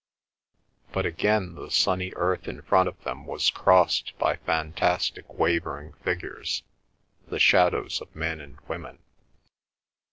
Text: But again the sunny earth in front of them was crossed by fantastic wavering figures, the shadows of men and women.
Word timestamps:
But 0.93 1.05
again 1.05 1.53
the 1.53 1.69
sunny 1.69 2.11
earth 2.15 2.47
in 2.47 2.63
front 2.63 2.89
of 2.89 3.03
them 3.03 3.27
was 3.27 3.51
crossed 3.51 4.17
by 4.17 4.37
fantastic 4.37 5.31
wavering 5.31 5.93
figures, 6.03 6.63
the 7.27 7.37
shadows 7.37 8.01
of 8.01 8.15
men 8.15 8.41
and 8.41 8.59
women. 8.61 8.97